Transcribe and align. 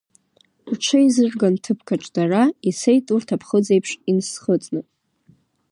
Рҽеизырган 0.71 1.55
ҭыԥкаҿ 1.63 2.03
дара, 2.15 2.43
ицеит 2.69 3.05
урҭ 3.13 3.27
аԥхыӡ 3.35 3.67
еиԥш 3.73 3.91
инсхыҵны. 4.09 4.81